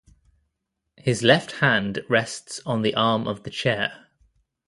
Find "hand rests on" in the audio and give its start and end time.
1.59-2.81